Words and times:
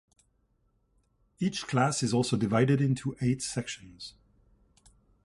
Each 1.39 1.67
class 1.67 2.01
is 2.01 2.11
also 2.11 2.35
divided 2.35 2.81
into 2.81 3.15
eight 3.21 3.43
sections. 3.43 4.15